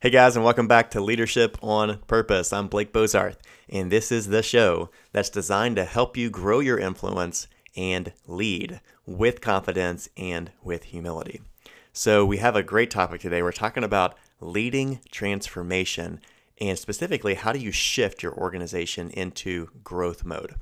[0.00, 2.52] Hey guys, and welcome back to Leadership on Purpose.
[2.52, 6.78] I'm Blake Bozarth, and this is the show that's designed to help you grow your
[6.78, 11.40] influence and lead with confidence and with humility.
[11.92, 13.42] So, we have a great topic today.
[13.42, 16.20] We're talking about leading transformation
[16.60, 20.54] and specifically, how do you shift your organization into growth mode?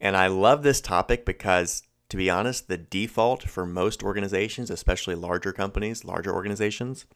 [0.00, 5.16] And I love this topic because, to be honest, the default for most organizations, especially
[5.16, 7.06] larger companies, larger organizations,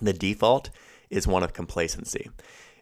[0.00, 0.70] the default
[1.08, 2.30] is one of complacency.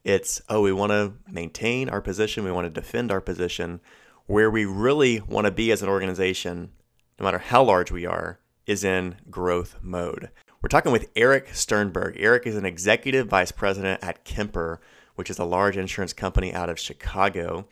[0.04, 3.80] It's, oh, we want to maintain our position, we want to defend our position.
[4.26, 6.72] Where we really want to be as an organization,
[7.18, 10.30] no matter how large we are, is in growth mode.
[10.60, 12.16] We're talking with Eric Sternberg.
[12.18, 14.80] Eric is an executive vice president at Kemper,
[15.14, 17.66] which is a large insurance company out of Chicago.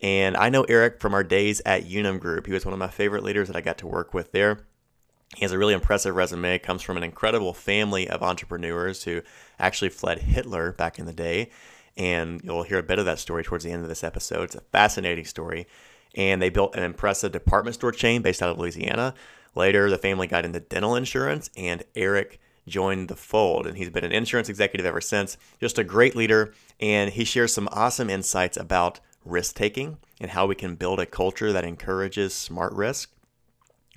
[0.00, 2.46] And I know Eric from our days at Unum Group.
[2.46, 4.66] He was one of my favorite leaders that I got to work with there.
[5.36, 9.22] He has a really impressive resume, comes from an incredible family of entrepreneurs who
[9.58, 11.50] actually fled Hitler back in the day.
[11.96, 14.44] And you'll hear a bit of that story towards the end of this episode.
[14.44, 15.66] It's a fascinating story.
[16.14, 19.14] And they built an impressive department store chain based out of Louisiana.
[19.54, 23.66] Later, the family got into dental insurance, and Eric joined the fold.
[23.66, 25.36] And he's been an insurance executive ever since.
[25.60, 26.54] Just a great leader.
[26.80, 31.06] And he shares some awesome insights about risk taking and how we can build a
[31.06, 33.10] culture that encourages smart risk.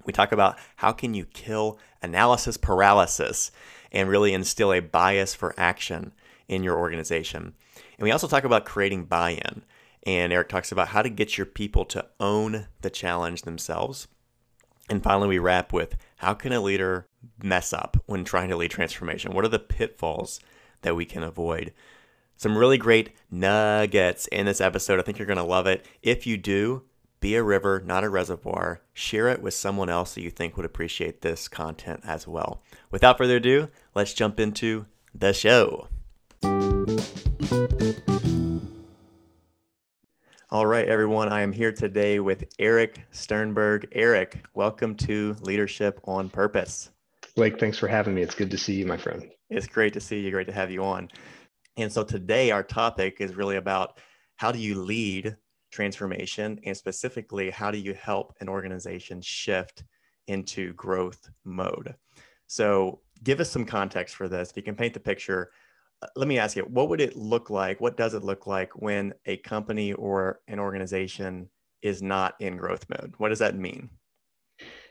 [0.05, 3.51] We talk about how can you kill analysis paralysis
[3.91, 6.13] and really instill a bias for action
[6.47, 7.53] in your organization.
[7.97, 9.63] And we also talk about creating buy-in.
[10.03, 14.07] And Eric talks about how to get your people to own the challenge themselves.
[14.89, 17.07] And finally, we wrap with how can a leader
[17.41, 19.33] mess up when trying to lead transformation?
[19.33, 20.39] What are the pitfalls
[20.81, 21.73] that we can avoid?
[22.35, 24.99] Some really great nuggets in this episode.
[24.99, 25.85] I think you're going to love it.
[26.01, 26.83] If you do,
[27.21, 28.81] be a river, not a reservoir.
[28.93, 32.63] Share it with someone else that you think would appreciate this content as well.
[32.89, 35.87] Without further ado, let's jump into the show.
[40.49, 41.29] All right, everyone.
[41.29, 43.87] I am here today with Eric Sternberg.
[43.91, 46.89] Eric, welcome to Leadership on Purpose.
[47.35, 48.23] Blake, thanks for having me.
[48.23, 49.29] It's good to see you, my friend.
[49.51, 50.31] It's great to see you.
[50.31, 51.09] Great to have you on.
[51.77, 53.99] And so today, our topic is really about
[54.37, 55.37] how do you lead
[55.71, 59.83] transformation and specifically how do you help an organization shift
[60.27, 61.95] into growth mode?
[62.47, 64.51] So give us some context for this.
[64.51, 65.51] If you can paint the picture
[66.03, 68.71] uh, let me ask you what would it look like what does it look like
[68.81, 71.47] when a company or an organization
[71.81, 73.13] is not in growth mode?
[73.17, 73.89] What does that mean?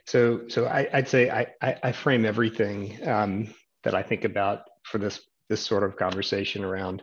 [0.07, 4.63] So so I, would say I, I, I frame everything um, that i think about
[4.85, 7.03] for this this sort of conversation around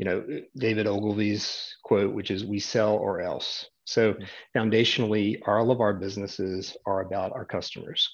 [0.00, 0.24] you know,
[0.56, 3.66] David Ogilvy's quote, which is, we sell or else.
[3.84, 4.58] So mm-hmm.
[4.58, 8.08] foundationally, all of our businesses are about our customers.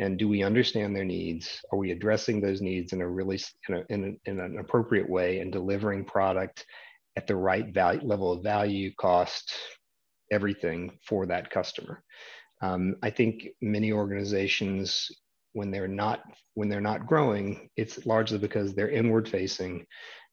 [0.00, 1.60] And do we understand their needs?
[1.72, 3.38] Are we addressing those needs in a really
[3.68, 6.66] in, a, in, a, in an appropriate way and delivering product
[7.14, 9.54] at the right value level of value, cost,
[10.32, 12.02] everything for that customer?
[12.62, 15.08] Um, I think many organizations
[15.52, 16.20] when they're not
[16.54, 19.84] when they're not growing it's largely because they're inward facing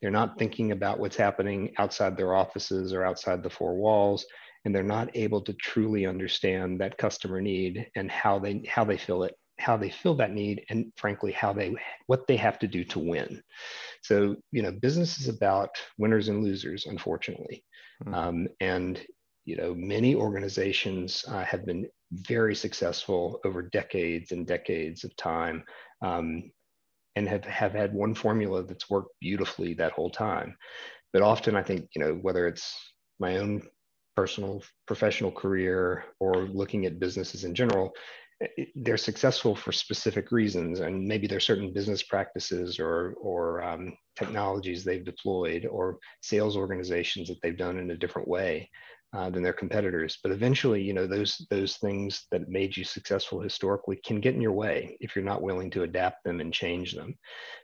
[0.01, 4.25] they're not thinking about what's happening outside their offices or outside the four walls
[4.65, 8.97] and they're not able to truly understand that customer need and how they how they
[8.97, 11.73] feel it how they feel that need and frankly how they
[12.07, 13.41] what they have to do to win.
[14.01, 17.63] So you know business is about winners and losers unfortunately.
[18.03, 18.13] Mm-hmm.
[18.13, 18.99] um, and
[19.45, 25.63] you know many organizations uh, have been very successful over decades and decades of time.
[26.01, 26.51] Um,
[27.15, 30.55] and have, have had one formula that's worked beautifully that whole time.
[31.13, 32.75] But often I think, you know, whether it's
[33.19, 33.63] my own
[34.15, 37.93] personal professional career or looking at businesses in general,
[38.75, 44.83] they're successful for specific reasons and maybe there's certain business practices or or um, technologies
[44.83, 48.69] they've deployed or sales organizations that they've done in a different way
[49.15, 50.17] uh, than their competitors.
[50.21, 54.41] But eventually, you know, those those things that made you successful historically can get in
[54.41, 57.15] your way if you're not willing to adapt them and change them.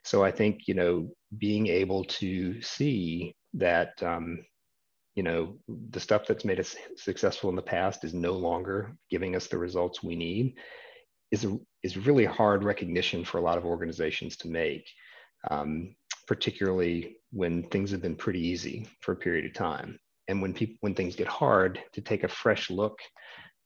[0.06, 4.46] So I think you know being able to see that um,
[5.16, 5.58] you know
[5.90, 9.58] the stuff that's made us successful in the past is no longer giving us the
[9.58, 10.56] results we need
[11.32, 14.88] is a, is really hard recognition for a lot of organizations to make.
[15.50, 15.96] Um,
[16.28, 20.00] particularly when things have been pretty easy for a period of time
[20.32, 22.98] and when people when things get hard to take a fresh look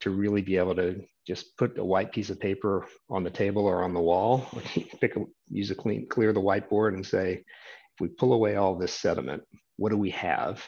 [0.02, 3.66] to really be able to just put a white piece of paper on the table
[3.66, 4.48] or on the wall
[5.00, 7.34] pick a, use a clean clear the whiteboard and say
[7.94, 9.42] if we pull away all this sediment
[9.78, 10.66] what do we have?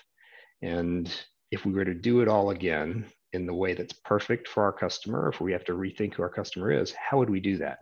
[0.62, 1.12] And
[1.52, 4.74] if we were to do it all again in the way that's perfect for our
[4.74, 7.80] customer if we have to rethink who our customer is how would we do that?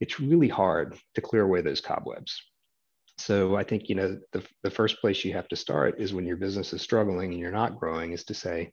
[0.00, 2.40] It's really hard to clear away those cobwebs
[3.18, 6.26] so I think you know the the first place you have to start is when
[6.26, 8.72] your business is struggling and you're not growing is to say,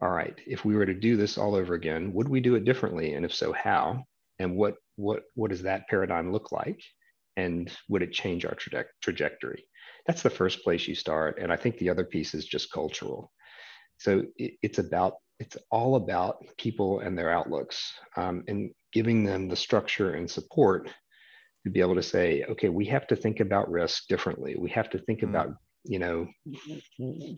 [0.00, 2.64] all right, if we were to do this all over again, would we do it
[2.64, 3.14] differently?
[3.14, 4.04] And if so, how?
[4.38, 6.80] And what what what does that paradigm look like?
[7.36, 9.64] And would it change our traje- trajectory?
[10.06, 11.38] That's the first place you start.
[11.40, 13.30] And I think the other piece is just cultural.
[13.98, 19.48] So it, it's about it's all about people and their outlooks um, and giving them
[19.48, 20.90] the structure and support
[21.64, 24.56] to be able to say, okay, we have to think about risk differently.
[24.58, 25.54] We have to think mm about
[25.84, 26.28] you know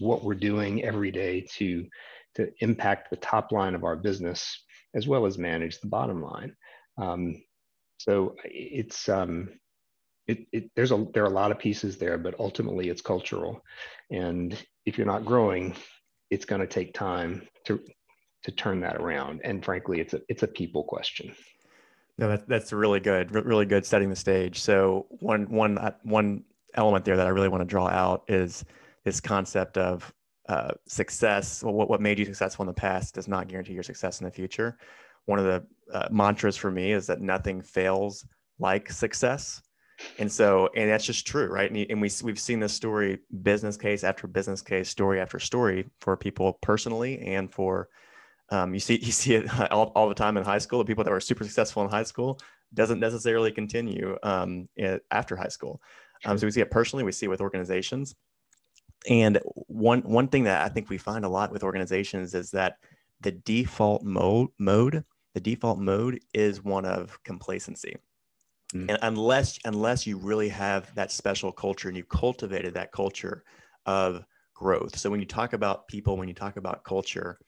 [0.00, 1.86] what we're doing every day to
[2.34, 4.64] to impact the top line of our business
[4.94, 6.54] as well as manage the bottom line.
[6.98, 7.42] Um,
[7.98, 9.48] so it's um,
[10.26, 13.62] it, it, there's a there are a lot of pieces there, but ultimately it's cultural,
[14.10, 15.75] and if you're not growing,
[16.30, 17.80] it's going to take time to
[18.44, 19.40] to turn that around.
[19.44, 21.34] And frankly, it's a it's a people question.
[22.19, 24.61] No, that, that's really good, really good setting the stage.
[24.61, 26.44] So one one uh, one
[26.75, 28.64] element there that I really want to draw out is
[29.05, 30.12] this concept of
[30.49, 31.62] uh, success.
[31.62, 34.31] What what made you successful in the past does not guarantee your success in the
[34.31, 34.79] future.
[35.25, 38.26] One of the uh, mantras for me is that nothing fails
[38.59, 39.62] like success.
[40.19, 41.70] And so, and that's just true, right?
[41.70, 45.88] And, and we we've seen this story, business case after business case, story after story,
[46.00, 47.88] for people personally and for
[48.52, 50.78] um, you see you see it all, all the time in high school.
[50.78, 52.38] The people that were super successful in high school
[52.75, 54.69] doesn't necessarily continue um,
[55.10, 55.81] after high school.
[56.25, 57.04] Um, so we see it personally.
[57.04, 58.14] We see it with organizations.
[59.08, 62.76] And one one thing that I think we find a lot with organizations is that
[63.20, 65.04] the default mode mode
[65.34, 67.96] the default mode is one of complacency.
[68.75, 68.90] Mm.
[68.90, 73.44] And unless unless you really have that special culture and you cultivated that culture
[73.87, 74.96] of growth.
[74.96, 77.38] So when you talk about people, when you talk about culture,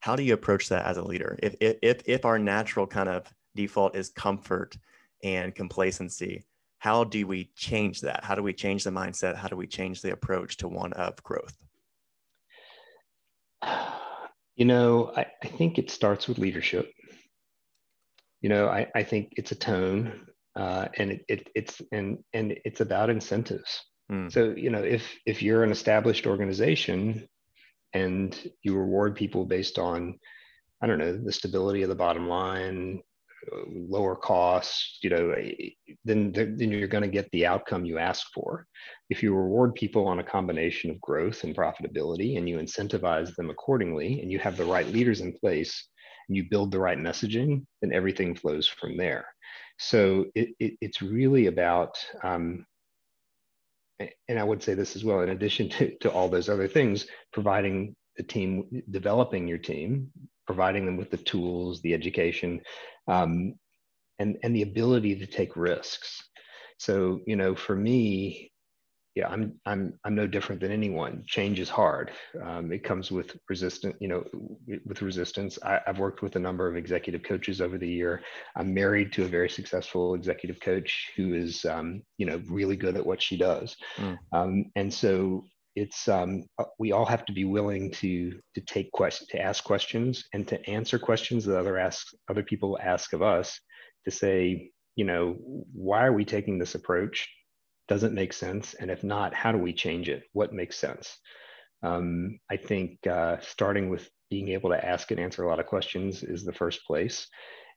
[0.00, 1.38] how do you approach that as a leader?
[1.42, 4.76] If if if our natural kind of default is comfort
[5.22, 6.44] and complacency
[6.80, 8.24] how do we change that?
[8.24, 9.36] How do we change the mindset?
[9.36, 11.56] How do we change the approach to one of growth?
[14.56, 16.90] You know i, I think it starts with leadership.
[18.42, 20.26] You know i, I think it's a tone
[20.56, 23.80] uh, and it, it, it's and and it's about incentives.
[24.10, 24.30] Mm.
[24.32, 27.28] so you know if if you're an established organization
[27.94, 30.18] and you reward people based on
[30.82, 33.00] i don't know the stability of the bottom line
[33.88, 35.34] lower costs you know
[36.04, 38.66] then then you're going to get the outcome you ask for.
[39.08, 43.50] If you reward people on a combination of growth and profitability and you incentivize them
[43.50, 45.88] accordingly and you have the right leaders in place
[46.28, 49.26] and you build the right messaging then everything flows from there.
[49.78, 52.66] So it, it, it's really about um,
[54.28, 57.06] and I would say this as well, in addition to, to all those other things,
[57.32, 60.10] providing the team, developing your team,
[60.46, 62.60] providing them with the tools, the education,
[63.08, 63.54] um,
[64.18, 66.22] and, and the ability to take risks.
[66.78, 68.49] So, you know, for me,
[69.16, 71.24] yeah, I'm I'm I'm no different than anyone.
[71.26, 72.12] Change is hard.
[72.44, 74.24] Um, it comes with resistance, you know,
[74.84, 75.58] with resistance.
[75.64, 78.22] I, have worked with a number of executive coaches over the year.
[78.56, 82.96] I'm married to a very successful executive coach who is, um, you know, really good
[82.96, 83.76] at what she does.
[83.96, 84.18] Mm.
[84.32, 88.92] Um, and so it's um, uh, we all have to be willing to to take
[88.92, 93.22] questions, to ask questions, and to answer questions that other ask other people ask of
[93.22, 93.58] us.
[94.04, 95.36] To say, you know,
[95.74, 97.28] why are we taking this approach?
[97.90, 98.74] Does it make sense?
[98.74, 100.22] And if not, how do we change it?
[100.32, 101.18] What makes sense?
[101.82, 105.66] Um, I think uh, starting with being able to ask and answer a lot of
[105.66, 107.26] questions is the first place.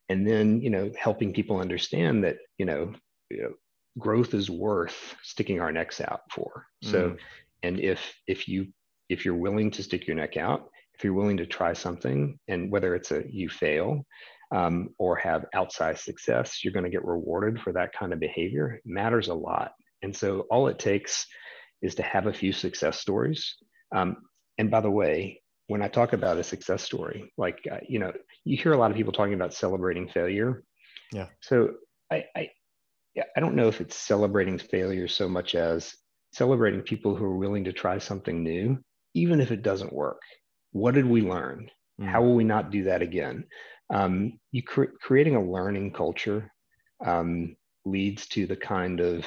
[0.08, 2.92] And then, you know, helping people understand that, you know,
[3.28, 3.54] you know
[3.98, 6.66] growth is worth sticking our necks out for.
[6.82, 7.18] So, mm.
[7.64, 8.68] and if, if you,
[9.08, 12.70] if you're willing to stick your neck out, if you're willing to try something and
[12.70, 14.04] whether it's a, you fail,
[14.54, 18.74] um, or have outsized success, you're going to get rewarded for that kind of behavior
[18.74, 19.72] it matters a lot.
[20.04, 21.26] And so all it takes
[21.82, 23.56] is to have a few success stories.
[23.94, 24.16] Um,
[24.58, 28.12] and by the way, when I talk about a success story, like, uh, you know,
[28.44, 30.62] you hear a lot of people talking about celebrating failure.
[31.10, 31.28] Yeah.
[31.40, 31.70] So
[32.12, 32.50] I, I,
[33.36, 35.94] I don't know if it's celebrating failure so much as
[36.32, 38.78] celebrating people who are willing to try something new,
[39.14, 40.20] even if it doesn't work.
[40.72, 41.70] What did we learn?
[42.00, 42.08] Mm.
[42.08, 43.44] How will we not do that again?
[43.88, 46.52] Um, you cre- creating a learning culture
[47.04, 49.24] um, leads to the kind of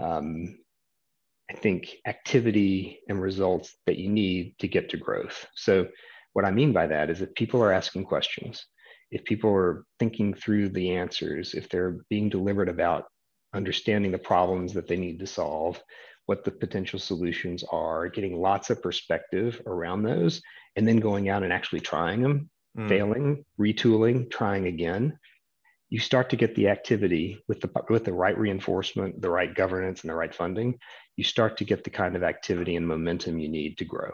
[0.00, 0.58] um,
[1.50, 5.46] I think, activity and results that you need to get to growth.
[5.54, 5.88] So,
[6.32, 8.64] what I mean by that is if people are asking questions,
[9.10, 13.06] if people are thinking through the answers, if they're being deliberate about
[13.52, 15.82] understanding the problems that they need to solve,
[16.26, 20.40] what the potential solutions are, getting lots of perspective around those,
[20.76, 22.88] and then going out and actually trying them, mm.
[22.88, 25.18] failing, retooling, trying again,
[25.90, 30.02] you start to get the activity with the with the right reinforcement, the right governance,
[30.02, 30.78] and the right funding.
[31.16, 34.12] You start to get the kind of activity and momentum you need to grow.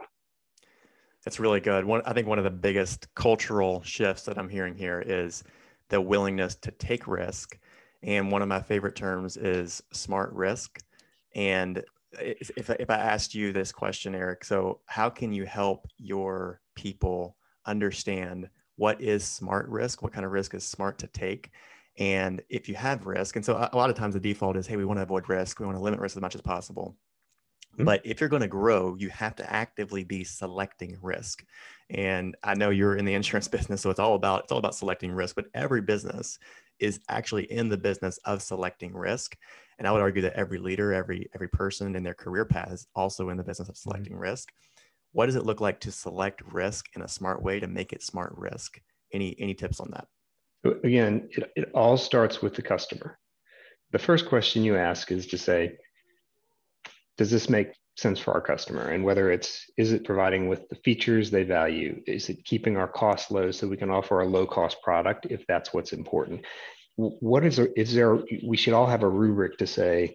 [1.24, 1.84] That's really good.
[1.84, 5.44] One, I think one of the biggest cultural shifts that I'm hearing here is
[5.90, 7.58] the willingness to take risk.
[8.02, 10.80] And one of my favorite terms is smart risk.
[11.34, 16.60] And if, if I asked you this question, Eric, so how can you help your
[16.74, 20.02] people understand what is smart risk?
[20.02, 21.50] What kind of risk is smart to take?
[21.98, 24.76] And if you have risk, and so a lot of times the default is, hey,
[24.76, 26.96] we want to avoid risk, we want to limit risk as much as possible.
[27.76, 27.84] Mm-hmm.
[27.84, 31.44] But if you're going to grow, you have to actively be selecting risk.
[31.90, 34.74] And I know you're in the insurance business, so it's all about it's all about
[34.74, 35.36] selecting risk.
[35.36, 36.38] But every business
[36.78, 39.36] is actually in the business of selecting risk.
[39.78, 42.86] And I would argue that every leader, every every person in their career path is
[42.94, 43.90] also in the business of mm-hmm.
[43.90, 44.22] selecting mm-hmm.
[44.22, 44.52] risk.
[45.16, 48.02] What does it look like to select risk in a smart way to make it
[48.02, 48.78] smart risk?
[49.14, 50.08] Any any tips on that?
[50.84, 53.18] Again, it, it all starts with the customer.
[53.92, 55.78] The first question you ask is to say,
[57.16, 58.90] does this make sense for our customer?
[58.90, 62.02] And whether it's is it providing with the features they value?
[62.06, 65.46] Is it keeping our costs low so we can offer a low cost product if
[65.46, 66.44] that's what's important?
[66.96, 70.14] What is there, is there we should all have a rubric to say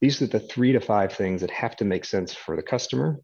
[0.00, 3.18] these are the three to five things that have to make sense for the customer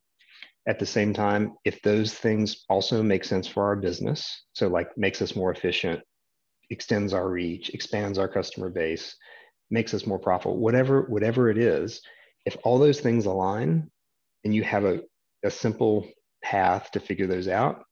[0.68, 4.96] at the same time if those things also make sense for our business so like
[4.96, 6.00] makes us more efficient
[6.70, 9.16] extends our reach expands our customer base
[9.70, 12.00] makes us more profitable whatever whatever it is
[12.44, 13.90] if all those things align
[14.44, 15.00] and you have a,
[15.44, 16.08] a simple
[16.42, 17.82] path to figure those out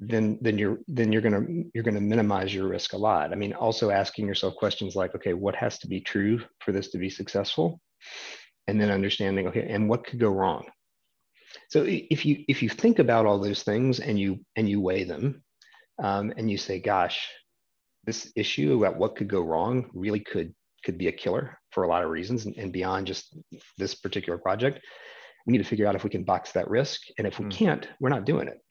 [0.00, 3.32] then then you're then you're to you're to minimize your risk a lot.
[3.32, 6.90] I mean also asking yourself questions like okay what has to be true for this
[6.90, 7.80] to be successful?
[8.66, 10.64] And then understanding okay and what could go wrong
[11.68, 15.04] so if you if you think about all those things and you and you weigh
[15.04, 15.42] them
[16.02, 17.28] um, and you say gosh
[18.04, 20.54] this issue about what could go wrong really could
[20.84, 23.36] could be a killer for a lot of reasons and, and, beyond just
[23.78, 24.80] this particular project
[25.46, 27.50] we need to figure out if we can box that risk and if we mm.
[27.50, 28.61] can't we're not doing it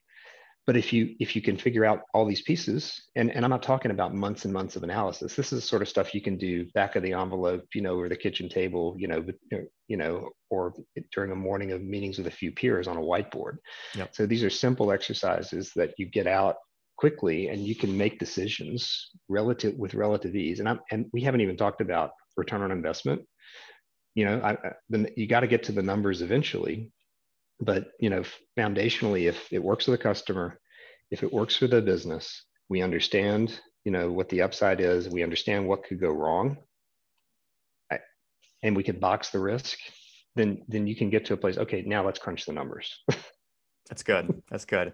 [0.66, 3.62] but if you if you can figure out all these pieces and, and i'm not
[3.62, 5.34] talking about months and months of analysis.
[5.34, 8.08] This is sort of stuff you can do back of the envelope you know or
[8.08, 10.74] the kitchen table you know er, you know or
[11.12, 13.56] during a morning of meetings with a few peers on a whiteboard.
[13.94, 14.14] Yep.
[14.14, 16.56] so these are simple exercises that you get out
[16.96, 20.60] quickly and you can make decisions relative with relative ease.
[20.60, 23.22] And I'm, and we haven't even talked about return on investment.
[24.14, 26.92] You know I, I, you got to get to the numbers eventually
[27.62, 28.22] but you know
[28.58, 30.58] foundationally if it works for the customer
[31.10, 35.22] if it works for the business we understand you know what the upside is we
[35.22, 36.56] understand what could go wrong
[38.62, 39.78] and we can box the risk
[40.34, 43.02] then then you can get to a place okay now let's crunch the numbers.
[43.88, 44.42] That's good.
[44.50, 44.92] That's good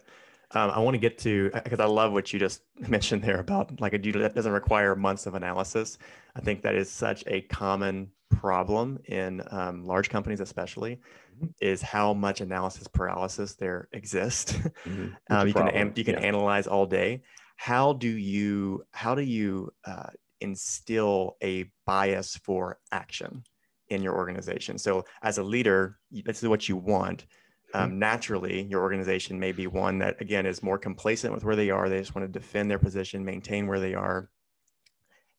[0.52, 3.80] um, I want to get to because I love what you just mentioned there about
[3.80, 5.98] like a deal that doesn't require months of analysis.
[6.34, 10.96] I think that is such a common problem in um, large companies, especially,
[11.36, 11.46] mm-hmm.
[11.60, 14.52] is how much analysis paralysis there exists.
[14.52, 15.08] Mm-hmm.
[15.30, 16.20] um, you can you can yeah.
[16.20, 17.22] analyze all day.
[17.56, 23.42] How do you how do you uh, instill a bias for action
[23.88, 24.78] in your organization?
[24.78, 27.26] So as a leader, this is what you want.
[27.74, 31.70] Um, naturally your organization may be one that again is more complacent with where they
[31.70, 31.88] are.
[31.88, 34.30] They just want to defend their position maintain where they are.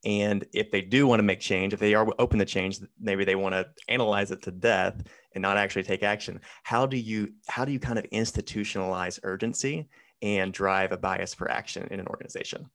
[0.06, 3.26] And if they do want to make change if they are open to change maybe
[3.26, 5.04] they want to analyze it to death
[5.36, 6.40] and not actually take action.
[6.64, 9.90] How do you how do you kind of institutionalize urgency
[10.22, 12.70] and drive a bias for action in an organization?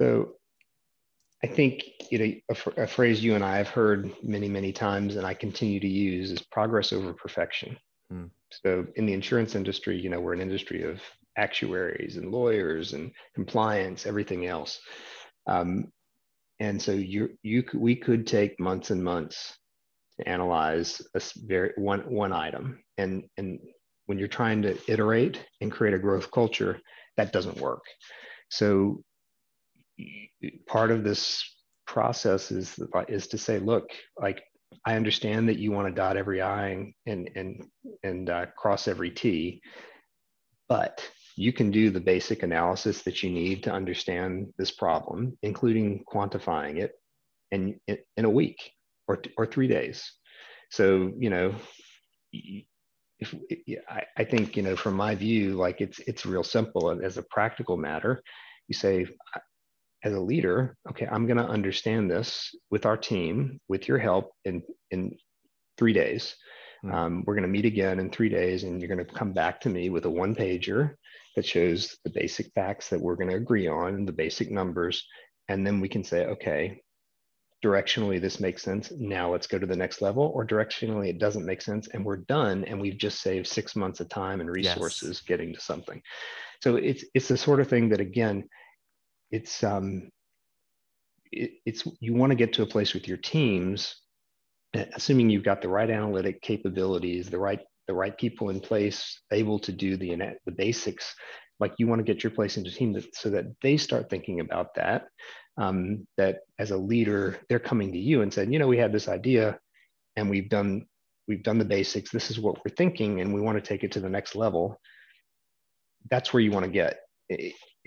[0.00, 0.36] So
[1.42, 5.16] I think you know a, a, phrase you and I have heard many, many times,
[5.16, 7.78] and I continue to use is progress over perfection.
[8.10, 8.26] Hmm.
[8.50, 11.00] So in the insurance industry, you know, we're an industry of
[11.36, 14.80] actuaries and lawyers and compliance, everything else.
[15.46, 15.92] Um,
[16.58, 19.56] and so you you we could take months and months
[20.18, 23.58] to analyze a very one one item, and and
[24.06, 26.78] when you're trying to iterate and create a growth culture,
[27.16, 27.82] that doesn't work.
[28.50, 29.02] So
[30.66, 31.42] part of this
[31.86, 32.78] process is
[33.08, 34.42] is to say, look, like
[34.84, 37.64] I understand that you want to dot every I and and
[38.02, 39.60] and uh, cross every T,
[40.68, 41.02] but
[41.36, 46.78] you can do the basic analysis that you need to understand this problem, including quantifying
[46.78, 46.92] it,
[47.50, 48.72] in in a week
[49.08, 50.12] or or three days.
[50.70, 51.54] So you know,
[52.32, 53.34] if
[53.88, 57.24] I, I think you know from my view, like it's it's real simple as a
[57.24, 58.22] practical matter.
[58.68, 59.06] You say
[60.02, 64.32] as a leader, okay, I'm going to understand this with our team, with your help
[64.44, 65.16] in in
[65.76, 66.36] three days.
[66.84, 66.94] Mm-hmm.
[66.94, 69.60] Um, we're going to meet again in three days, and you're going to come back
[69.62, 70.94] to me with a one pager
[71.36, 75.06] that shows the basic facts that we're going to agree on, the basic numbers,
[75.48, 76.80] and then we can say, okay,
[77.64, 78.90] directionally this makes sense.
[78.96, 82.16] Now let's go to the next level, or directionally it doesn't make sense, and we're
[82.16, 85.26] done, and we've just saved six months of time and resources yes.
[85.26, 86.00] getting to something.
[86.62, 88.48] So it's it's the sort of thing that again,
[89.30, 90.10] it's um,
[91.32, 93.96] it, it's you want to get to a place with your teams,
[94.94, 99.58] assuming you've got the right analytic capabilities, the right the right people in place, able
[99.60, 101.14] to do the the basics.
[101.58, 104.40] Like you want to get your place into team that, so that they start thinking
[104.40, 105.08] about that.
[105.58, 108.92] Um, that as a leader, they're coming to you and saying, you know, we had
[108.92, 109.58] this idea,
[110.16, 110.86] and we've done
[111.28, 112.10] we've done the basics.
[112.10, 114.80] This is what we're thinking, and we want to take it to the next level.
[116.10, 117.00] That's where you want to get.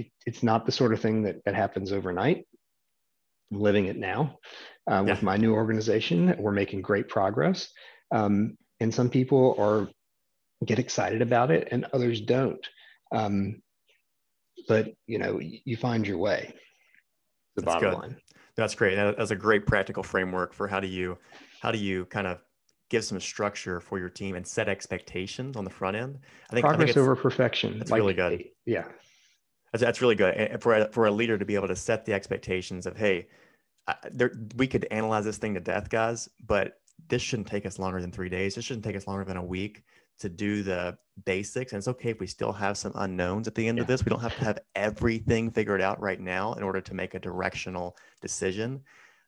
[0.03, 2.48] It, it, it's not the sort of thing that that happens overnight.
[3.51, 4.39] I'm living it now
[4.89, 5.13] uh, yeah.
[5.13, 6.36] with my new organization.
[6.38, 7.69] We're making great progress.
[8.12, 9.89] Um, and some people are
[10.65, 12.65] get excited about it and others don't.
[13.12, 13.62] Um,
[14.67, 16.53] but you know, you find your way.
[17.55, 18.00] The That's bottom good.
[18.00, 18.17] line.
[18.55, 18.95] That's great.
[18.95, 21.17] That's a great practical framework for how do you
[21.62, 22.39] how do you kind of
[22.89, 26.19] give some structure for your team and set expectations on the front end.
[26.50, 27.79] I think progress I think over perfection.
[27.79, 28.43] That's like, really good.
[28.65, 28.86] Yeah,
[29.74, 30.34] that's, that's really good.
[30.36, 33.27] And for a, for a leader to be able to set the expectations of, hey,
[34.12, 38.00] there, we could analyze this thing to death, guys, but this shouldn't take us longer
[38.00, 38.56] than three days.
[38.56, 39.84] This shouldn't take us longer than a week
[40.20, 41.74] to do the basics.
[41.74, 43.82] And it's okay if we still have some unknowns at the end yeah.
[43.82, 44.06] of this.
[44.06, 47.20] We don't have to have everything figured out right now in order to make a
[47.20, 48.84] directional decision.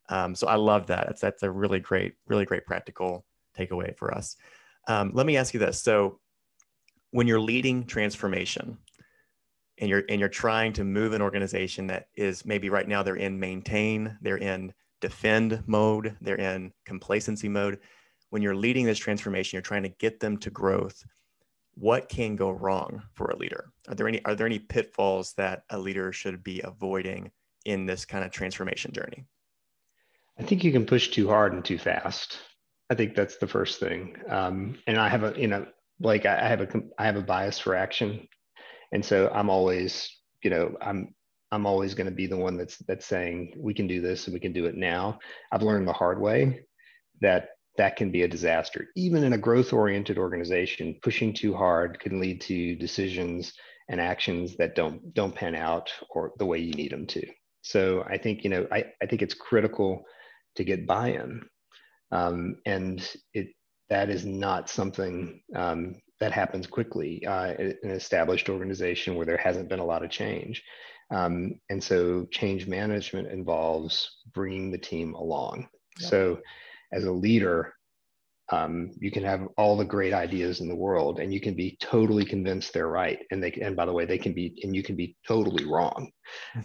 [0.10, 1.08] Um, so I love that.
[1.08, 3.26] That's that's a really great, really great practical
[3.58, 4.36] takeaway for us.
[4.88, 6.20] Um, let me ask you this: so
[7.12, 8.78] when you're leading transformation,
[9.78, 13.16] and you're and you're trying to move an organization that is maybe right now they're
[13.16, 17.80] in maintain, they're in defend mode, they're in complacency mode.
[18.30, 21.04] When you're leading this transformation, you're trying to get them to growth.
[21.76, 23.66] What can go wrong for a leader?
[23.88, 27.32] Are there any are there any pitfalls that a leader should be avoiding
[27.66, 29.26] in this kind of transformation journey?
[30.40, 32.40] I think you can push too hard and too fast.
[32.90, 34.16] I think that's the first thing.
[34.30, 35.66] Um, and I have a, you know,
[36.00, 38.28] like I have a, I have a bias for action,
[38.92, 40.10] and so I'm always,
[40.44, 41.14] you know, I'm
[41.52, 44.34] I'm always going to be the one that's that's saying we can do this and
[44.34, 45.20] we can do it now.
[45.52, 46.66] I've learned the hard way
[47.22, 48.88] that that can be a disaster.
[48.96, 53.54] Even in a growth oriented organization, pushing too hard can lead to decisions
[53.90, 57.26] and actions that don't don't pan out or the way you need them to.
[57.62, 60.06] So I think you know I, I think it's critical
[60.56, 61.42] to get buy-in,
[62.12, 63.48] um, and it
[63.90, 69.38] that is not something um, that happens quickly uh, in an established organization where there
[69.38, 70.64] hasn't been a lot of change.
[71.12, 75.68] Um, and so change management involves bringing the team along.
[76.00, 76.10] Yep.
[76.10, 76.40] So
[76.92, 77.74] as a leader,
[78.52, 81.78] um, you can have all the great ideas in the world and you can be
[81.80, 83.20] totally convinced they're right.
[83.32, 86.12] And they, and by the way, they can be, and you can be totally wrong.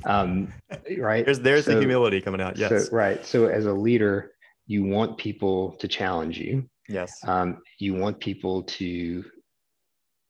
[0.05, 0.53] Um,
[0.99, 1.25] right.
[1.25, 2.57] There's, there's so, the humility coming out.
[2.57, 2.89] Yes.
[2.89, 3.25] So, right.
[3.27, 4.33] So as a leader,
[4.67, 6.69] you want people to challenge you.
[6.89, 7.19] Yes.
[7.27, 9.25] Um, you want people to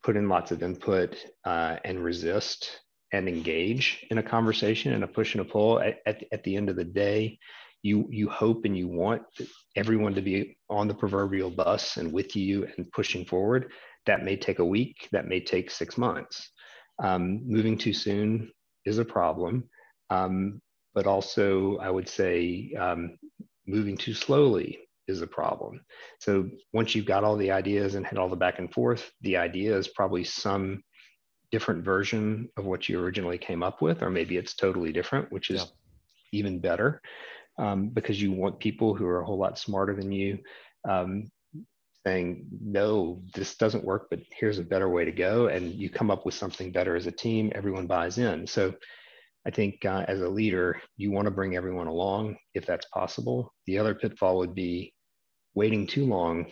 [0.03, 2.81] put in lots of input uh, and resist
[3.13, 5.81] and engage in a conversation and a push and a pull.
[5.81, 7.39] At, at, at, the end of the day
[7.83, 9.23] you you hope and you want
[9.77, 13.73] everyone to be on the proverbial bus and with you and pushing forward.
[14.07, 16.51] That may take a week that may take six months.
[17.03, 18.51] Um, moving too soon
[18.85, 19.69] is a problem.
[20.11, 20.61] Um,
[20.95, 23.19] but also i would say um,
[23.67, 25.81] moving too slowly is a problem.
[26.21, 29.37] So once you've got all the ideas and had all the back and forth, the
[29.37, 30.83] idea is probably some
[31.51, 35.51] different version of what you originally came up with, or maybe it's totally different, which
[35.51, 36.39] is yeah.
[36.39, 37.01] even better
[37.59, 40.39] um, because you want people who are a whole lot smarter than you
[40.89, 41.31] um,
[42.07, 45.49] saying, no, this doesn't work, but here's a better way to go.
[45.49, 48.47] And you come up with something better as a team, everyone buys in.
[48.47, 48.75] So
[49.47, 53.53] I think uh, as a leader, you want to bring everyone along if that's possible.
[53.67, 54.93] The other pitfall would be
[55.55, 56.47] waiting too long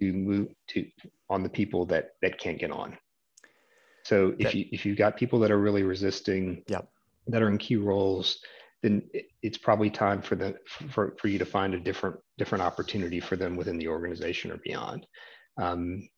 [0.00, 0.86] to move to
[1.28, 2.96] on the people that that can't get on.
[4.04, 6.88] So if you if you've got people that are really resisting, yep.
[7.26, 8.38] that are in key roles,
[8.82, 9.02] then
[9.42, 10.54] it's probably time for the
[10.90, 14.58] for, for you to find a different different opportunity for them within the organization or
[14.58, 15.06] beyond,
[15.60, 16.08] um,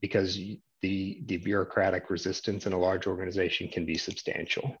[0.00, 0.36] because
[0.82, 4.76] the the bureaucratic resistance in a large organization can be substantial,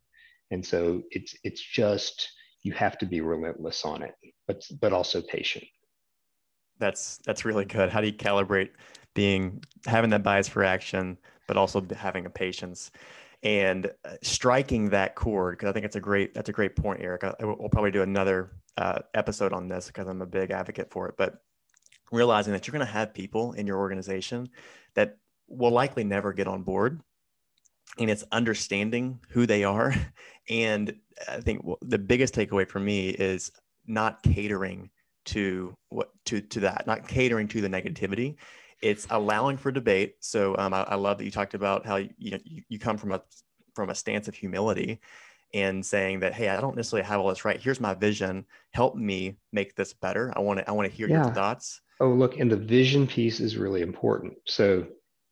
[0.50, 2.30] and so it's it's just
[2.62, 4.14] you have to be relentless on it,
[4.46, 5.64] but but also patient
[6.78, 7.90] that's that's really good.
[7.90, 8.70] How do you calibrate
[9.14, 12.90] being having that bias for action, but also having a patience
[13.42, 15.56] and uh, striking that chord?
[15.56, 17.24] Because I think it's a great that's a great point, Eric.
[17.24, 21.08] I, we'll probably do another uh, episode on this because I'm a big advocate for
[21.08, 21.14] it.
[21.16, 21.42] But
[22.10, 24.48] realizing that you're going to have people in your organization
[24.94, 27.00] that will likely never get on board
[27.98, 29.94] and it's understanding who they are.
[30.50, 30.94] And
[31.28, 33.52] I think the biggest takeaway for me is
[33.86, 34.88] not catering
[35.26, 38.36] to what to to that, not catering to the negativity.
[38.80, 40.14] It's allowing for debate.
[40.20, 42.78] So um, I, I, love that you talked about how you, you know you, you
[42.78, 43.20] come from a
[43.74, 45.00] from a stance of humility
[45.54, 48.94] and saying that hey i don't necessarily have all this right here's my vision help
[48.94, 51.24] me make this better i want to i want to hear yeah.
[51.24, 54.86] your thoughts oh look and the vision piece is really important so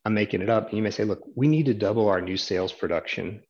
[0.07, 2.37] i'm making it up And you may say look we need to double our new
[2.37, 3.43] sales production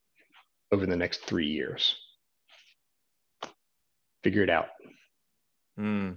[0.72, 1.96] over the next three years
[4.24, 4.66] figure it out
[5.78, 6.16] mm.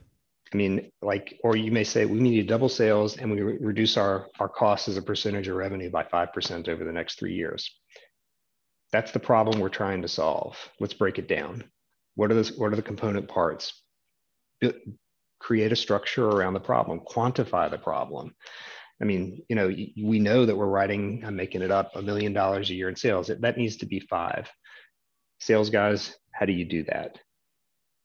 [0.54, 3.58] i mean like or you may say we need to double sales and we re-
[3.60, 7.36] reduce our our costs as a percentage of revenue by 5% over the next three
[7.36, 7.70] years
[8.92, 10.58] that's the problem we're trying to solve.
[10.80, 11.64] Let's break it down.
[12.16, 13.84] What are the, what are the component parts?
[15.40, 18.36] create a structure around the problem, quantify the problem.
[19.02, 22.34] I mean, you know, we know that we're writing, I'm making it up, a million
[22.34, 23.32] dollars a year in sales.
[23.40, 24.50] That needs to be five.
[25.40, 27.18] Sales guys, how do you do that?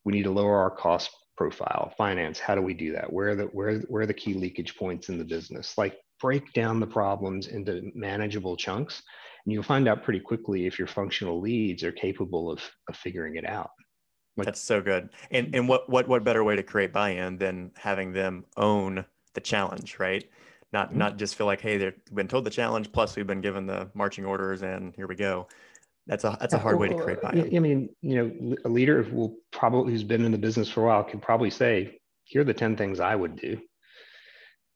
[0.04, 1.92] We need to lower our cost profile.
[1.98, 3.12] Finance, how do we do that?
[3.12, 5.76] Where are the where, where are the key leakage points in the business?
[5.76, 9.02] Like break down the problems into manageable chunks
[9.44, 13.37] and you'll find out pretty quickly if your functional leads are capable of, of figuring
[13.37, 13.70] it out.
[14.37, 15.11] Like, That's so good.
[15.30, 19.04] And and what what what better way to create buy-in than having them own
[19.35, 20.24] the challenge, right?
[20.75, 20.99] Not mm-hmm.
[20.99, 23.89] not just feel like, hey, they've been told the challenge, plus we've been given the
[23.95, 25.47] marching orders, and here we go.
[26.09, 27.57] That's a that's a hard way to create buy-in.
[27.57, 30.87] I mean, you know, a leader will probably who's been in the business for a
[30.87, 33.61] while can probably say, here are the 10 things I would do.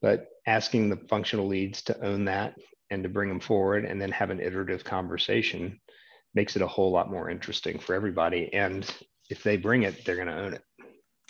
[0.01, 2.55] But asking the functional leads to own that
[2.91, 5.81] and to bring them forward and then have an iterative conversation
[6.33, 8.55] makes it a whole lot more interesting for everybody.
[8.55, 8.89] And
[9.29, 10.63] if they bring it, they're going to own it.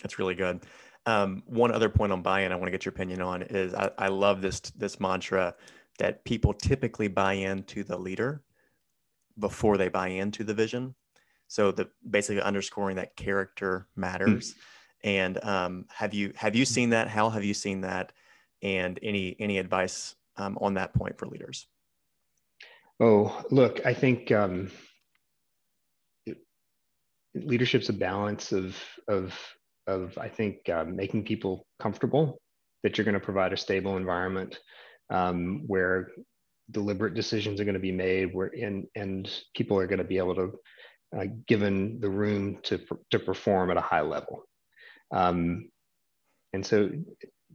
[0.02, 0.60] That's really good.
[1.08, 3.90] Um, one other point on buy-in I want to get your opinion on is I,
[3.96, 5.54] I love this this mantra
[5.98, 8.42] that people typically buy into the leader
[9.38, 10.94] before they buy into the vision.
[11.46, 14.52] So the basically underscoring that character matters.
[14.52, 15.08] Mm-hmm.
[15.08, 17.08] And um, have you have you seen that?
[17.08, 18.12] How have you seen that?
[18.60, 21.68] And any any advice um, on that point for leaders?
[23.00, 24.70] Oh, look, I think um,
[27.34, 29.32] leadership's a balance of of
[29.88, 32.38] of I think uh, making people comfortable
[32.82, 34.58] that you're going to provide a stable environment
[35.10, 36.10] um, where
[36.70, 40.18] deliberate decisions are going to be made, where and and people are going to be
[40.18, 40.52] able to,
[41.18, 44.44] uh, given the room to to perform at a high level.
[45.10, 45.70] Um,
[46.52, 46.90] and so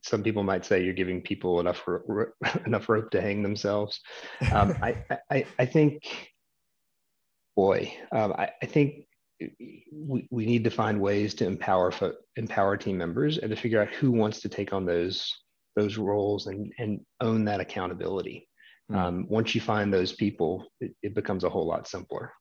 [0.04, 2.26] some people might say you're giving people enough ro-
[2.66, 4.02] enough rope to hang themselves.
[4.52, 4.98] Um, I,
[5.32, 6.04] I, I think,
[7.56, 9.06] boy, um, I, I think
[9.92, 13.82] we, we need to find ways to empower fo- empower team members and to figure
[13.82, 15.32] out who wants to take on those
[15.76, 18.48] those roles and and own that accountability.
[18.92, 18.96] Mm.
[18.98, 22.32] Um, once you find those people, it, it becomes a whole lot simpler.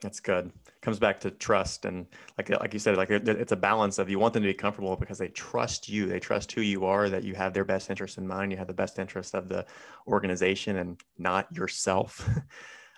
[0.00, 0.52] That's good.
[0.80, 4.18] Comes back to trust and like like you said, like it's a balance of you
[4.20, 6.06] want them to be comfortable because they trust you.
[6.06, 8.52] They trust who you are, that you have their best interest in mind.
[8.52, 9.66] You have the best interest of the
[10.06, 12.28] organization and not yourself.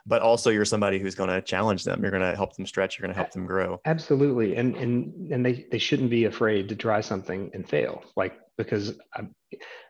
[0.06, 2.02] but also you're somebody who's going to challenge them.
[2.02, 2.98] You're going to help them stretch.
[2.98, 3.80] You're going to help them grow.
[3.84, 8.02] Absolutely, and and and they they shouldn't be afraid to try something and fail.
[8.16, 9.34] Like because um,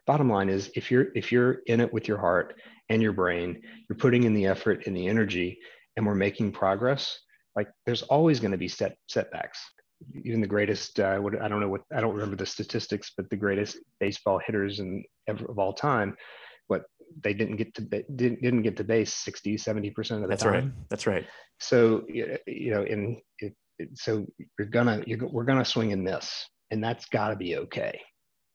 [0.06, 3.62] bottom line is if you're if you're in it with your heart and your brain,
[3.88, 5.58] you're putting in the effort and the energy
[5.96, 7.18] and we're making progress,
[7.56, 9.60] like there's always going to be set setbacks.
[10.24, 13.28] Even the greatest, uh, what I don't know what I don't remember the statistics, but
[13.28, 16.16] the greatest baseball hitters in ever, of all time,
[16.68, 16.84] what
[17.22, 20.42] they didn't get to didn't, didn't get to base 60 70 percent of the that's
[20.42, 20.52] time.
[20.52, 20.72] right.
[20.88, 21.26] That's right.
[21.58, 23.54] So you know in it,
[23.94, 24.26] so
[24.58, 28.00] you're gonna you're, we're gonna swing and miss and that's got to be okay.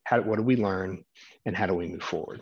[0.04, 1.04] How what do we learn
[1.44, 2.40] and how do we move forward?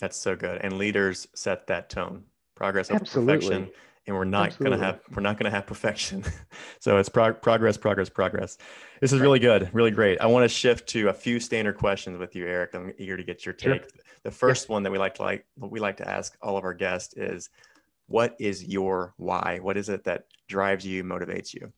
[0.00, 0.60] That's so good.
[0.62, 2.24] And leaders set that tone.
[2.54, 3.34] Progress over Absolutely.
[3.34, 3.70] perfection
[4.06, 6.24] and we're not going to have we're not going to have perfection.
[6.80, 8.58] So it's prog- progress progress progress.
[9.00, 10.20] This is really good really great.
[10.20, 12.74] I want to shift to a few standard questions with you eric.
[12.74, 13.82] I'm eager to get your take.
[13.82, 13.90] Sure.
[14.22, 14.74] the first yeah.
[14.74, 17.48] one that we like to like we like to ask all of our guests is
[18.06, 19.60] what is your why?
[19.62, 21.72] What is it that drives you motivates you?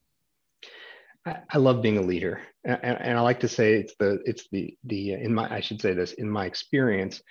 [1.25, 4.77] I love being a leader, and, and, I like to say it's the it's the
[4.85, 7.21] the in my I should say this in my experience,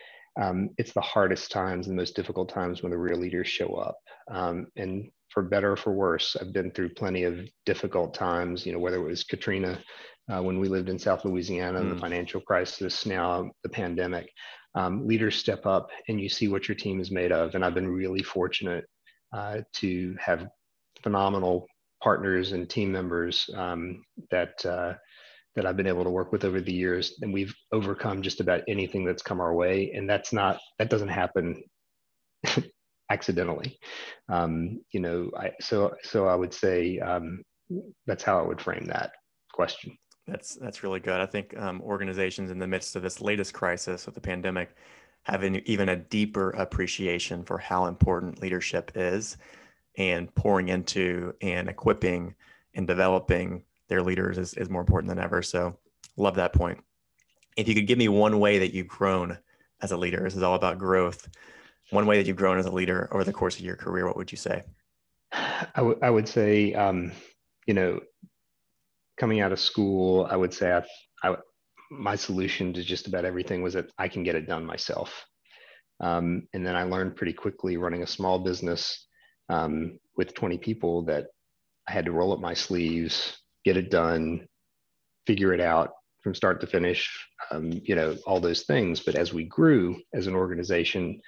[0.40, 3.96] um, it's the hardest times and most difficult times when the real leaders show up.
[4.30, 8.72] Um, and for better or for worse, I've been through plenty of difficult times, you
[8.72, 9.78] know, whether it was Katrina
[10.32, 11.94] uh, when we lived in South Louisiana, mm.
[11.94, 14.28] the financial crisis, now the pandemic.
[14.74, 17.54] Um, leaders step up and you see what your team is made of.
[17.54, 18.84] And I've been really fortunate
[19.34, 20.48] uh, to have
[21.02, 21.66] phenomenal
[22.02, 24.94] partners and team members um, that uh,
[25.56, 28.62] that I've been able to work with over the years, and we've overcome just about
[28.68, 29.90] anything that's come our way.
[29.94, 31.62] And that's not that doesn't happen
[33.10, 33.78] accidentally.
[34.28, 37.42] Um, you know, I, so so I would say um,
[38.06, 39.12] that's how I would frame that
[39.52, 39.96] question.
[40.26, 41.20] That's that's really good.
[41.20, 44.76] I think um, organizations in the midst of this latest crisis with the pandemic
[45.22, 49.38] have an, even a deeper appreciation for how important leadership is,
[49.96, 52.34] and pouring into and equipping
[52.74, 55.42] and developing their leaders is, is more important than ever.
[55.42, 55.76] So,
[56.16, 56.78] love that point.
[57.56, 59.38] If you could give me one way that you've grown
[59.82, 61.28] as a leader, this is all about growth.
[61.90, 64.16] One way that you've grown as a leader over the course of your career, what
[64.16, 64.64] would you say?
[65.32, 67.12] I, w- I would say, um,
[67.66, 68.00] you know,
[69.18, 70.82] coming out of school, I would say I,
[71.22, 71.36] I,
[71.90, 75.24] my solution to just about everything was that I can get it done myself.
[76.00, 79.06] Um, and then I learned pretty quickly running a small business
[79.48, 81.26] um, with 20 people that
[81.88, 84.46] I had to roll up my sleeves, get it done,
[85.26, 85.90] figure it out
[86.22, 87.10] from start to finish,
[87.50, 89.00] um, you know, all those things.
[89.00, 91.20] But as we grew as an organization,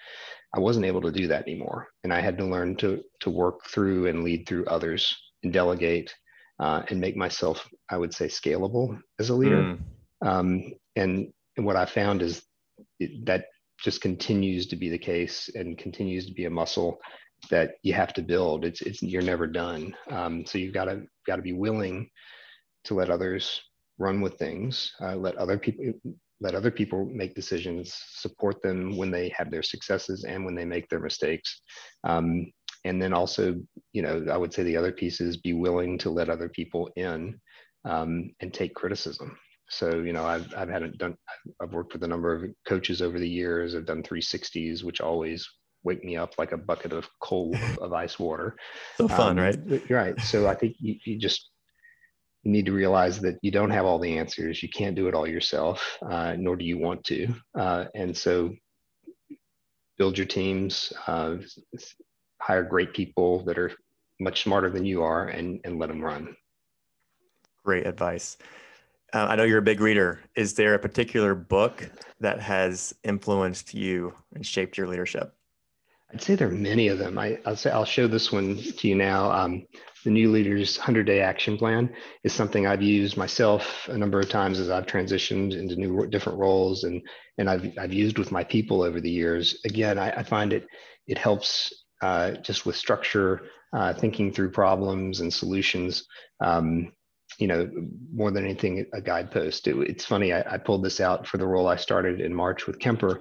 [0.55, 1.89] I wasn't able to do that anymore.
[2.05, 6.15] And I had to learn to, to work through and lead through others and delegate
[6.61, 9.63] uh, and make myself, I would say, scalable as a leader.
[9.63, 9.79] Mm.
[10.25, 12.43] Um, and, and what I found is
[13.01, 13.47] it, that
[13.83, 16.99] just continues to be the case and continues to be a muscle
[17.51, 18.65] that you have to build.
[18.65, 19.95] It's, it's you're never done.
[20.11, 22.11] Um, so you've got to got to be willing
[22.85, 23.61] to let others
[23.99, 25.93] run with things, uh, let other people
[26.41, 30.65] let other people make decisions, support them when they have their successes and when they
[30.65, 31.63] make their mistakes.
[32.05, 32.53] Um,
[32.85, 33.57] and then also,
[33.93, 36.91] you know, I would say the other piece is be willing to let other people
[36.95, 37.41] in
[37.85, 39.37] um, and take criticism.
[39.69, 41.17] So, you know, I've, I've had done,
[41.61, 43.75] I've worked with a number of coaches over the years.
[43.75, 45.47] I've done 360s, which always
[45.85, 48.57] wake me up like a bucket of cold of ice water.
[48.97, 49.91] So fun, um, right?
[49.91, 50.21] Right.
[50.21, 51.51] So I think you, you, just
[52.43, 54.63] you need to realize that you don't have all the answers.
[54.63, 57.29] You can't do it all yourself, uh, nor do you want to.
[57.55, 58.55] Uh, and so
[59.99, 61.37] build your teams, uh,
[62.41, 63.73] hire great people that are
[64.21, 66.35] much smarter than you are and, and let them run.
[67.65, 68.39] Great advice.
[69.13, 70.21] Uh, I know you're a big reader.
[70.35, 75.35] Is there a particular book that has influenced you and shaped your leadership?
[76.13, 77.19] I'd say there are many of them.
[77.19, 79.31] I, will say I'll show this one to you now.
[79.31, 79.67] Um,
[80.05, 81.93] the New Leaders 100 Day Action Plan
[82.25, 86.39] is something I've used myself a number of times as I've transitioned into new different
[86.39, 87.03] roles, and
[87.37, 89.61] and I've I've used with my people over the years.
[89.65, 90.67] Again, I, I find it
[91.07, 93.43] it helps uh, just with structure,
[93.73, 96.07] uh, thinking through problems and solutions.
[96.41, 96.93] Um,
[97.39, 97.71] you know,
[98.13, 99.69] more than anything, a guidepost.
[99.69, 100.33] It, it's funny.
[100.33, 103.21] I, I, pulled this out for the role I started in March with Kemper.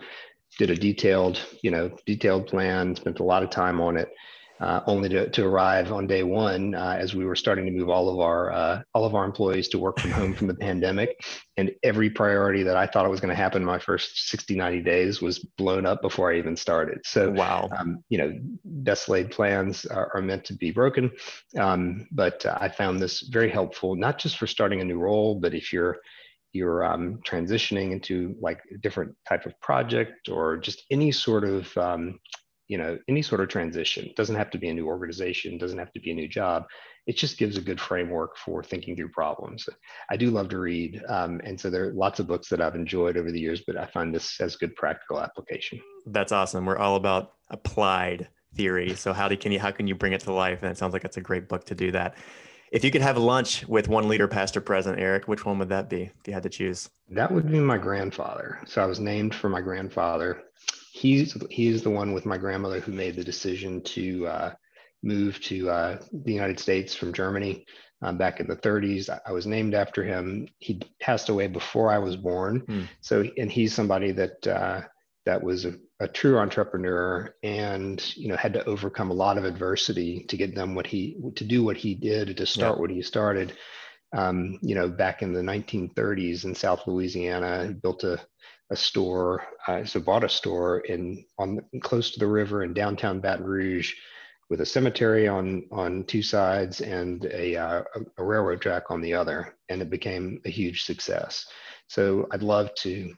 [0.57, 2.95] Did a detailed, you know, detailed plan.
[2.95, 4.09] Spent a lot of time on it
[4.59, 7.89] uh, only to, to arrive on day one uh, as we were starting to move
[7.89, 11.23] all of our uh, all of our employees to work from home from the pandemic.
[11.57, 14.81] And every priority that i thought was going to happen in my first 60 90
[14.81, 16.99] days was blown up before i even started.
[17.05, 17.69] So wow.
[17.77, 18.33] um, you know
[18.65, 21.11] best laid plans are, are meant to be broken.
[21.57, 25.53] Um, but i found this very helpful not just for starting a new role but
[25.53, 25.97] if you're
[26.53, 31.75] you're um, transitioning into like a different type of project or just any sort of
[31.77, 32.19] um,
[32.67, 34.09] you know any sort of transition.
[34.15, 36.65] Doesn't have to be a new organization doesn't have to be a new job.
[37.05, 39.69] It just gives a good framework for thinking through problems.
[40.09, 42.75] I do love to read um, and so there are lots of books that i've
[42.75, 45.79] enjoyed over the years but i find this has good practical application.
[46.05, 46.65] That's awesome.
[46.65, 48.95] We're all about applied theory.
[48.95, 50.59] So how do can you how can you bring it to life?
[50.63, 52.17] And it sounds like it's a great book to do that
[52.71, 55.69] if you could have lunch with one leader past or present eric which one would
[55.69, 58.99] that be if you had to choose that would be my grandfather so i was
[58.99, 60.43] named for my grandfather
[60.97, 64.53] he's he's the one with my grandmother who made the decision to uh,
[65.03, 67.65] move to uh, the United States from Germany
[68.01, 69.09] um, back in the 30s.
[69.09, 70.47] I, I, was named after him.
[70.59, 72.61] He passed away before I was born.
[72.61, 72.87] Mm.
[73.01, 74.81] So, and he's somebody that uh,
[75.25, 79.45] that was a, a, true entrepreneur and you know had to overcome a lot of
[79.45, 82.81] adversity to get them what he to do what he did to start yeah.
[82.81, 83.53] what he started.
[84.15, 88.19] Um, you know, back in the 1930s in South Louisiana, he built a
[88.69, 93.19] a store, uh, so bought a store in on close to the river in downtown
[93.21, 93.93] Baton Rouge,
[94.49, 97.83] with a cemetery on on two sides and a, uh,
[98.17, 101.45] a railroad track on the other, and it became a huge success.
[101.87, 103.13] So I'd love to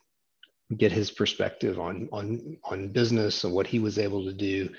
[0.77, 4.69] get his perspective on on on business and what he was able to do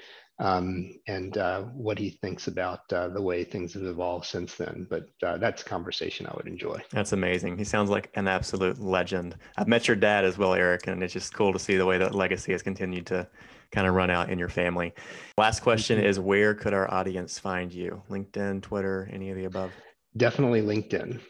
[0.40, 4.86] um, and uh, what he thinks about uh, the way things have evolved since then.
[4.88, 6.82] But uh, that's a conversation I would enjoy.
[6.90, 7.58] That's amazing.
[7.58, 9.36] He sounds like an absolute legend.
[9.58, 11.98] I've met your dad as well, Eric, and it's just cool to see the way
[11.98, 13.28] that legacy has continued to
[13.70, 14.94] kind of run out in your family.
[15.36, 18.02] Last question is where could our audience find you?
[18.08, 19.72] LinkedIn, Twitter, any of the above?
[20.16, 21.20] Definitely LinkedIn.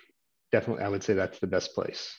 [0.53, 2.17] Definitely, I would say that's the best place.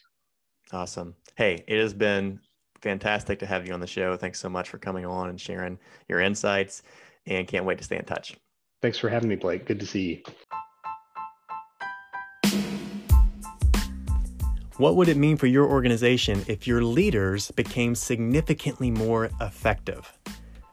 [0.73, 1.15] Awesome.
[1.35, 2.39] Hey, it has been
[2.81, 4.15] fantastic to have you on the show.
[4.15, 6.83] Thanks so much for coming on and sharing your insights,
[7.25, 8.35] and can't wait to stay in touch.
[8.81, 9.65] Thanks for having me, Blake.
[9.65, 10.23] Good to see you.
[14.77, 20.17] What would it mean for your organization if your leaders became significantly more effective?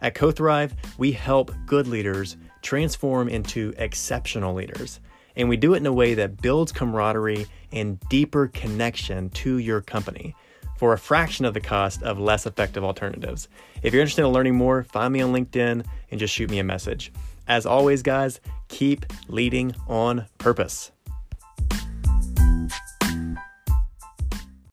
[0.00, 5.00] At CoThrive, we help good leaders transform into exceptional leaders.
[5.38, 9.80] And we do it in a way that builds camaraderie and deeper connection to your
[9.80, 10.34] company
[10.76, 13.48] for a fraction of the cost of less effective alternatives.
[13.82, 16.64] If you're interested in learning more, find me on LinkedIn and just shoot me a
[16.64, 17.12] message.
[17.46, 20.92] As always, guys, keep leading on purpose.